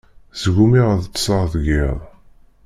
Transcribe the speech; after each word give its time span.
Sgumiɣ 0.41 0.87
ad 0.89 1.03
ṭṭseɣ 1.09 1.41
deg 1.53 1.65
iḍ. 1.83 1.99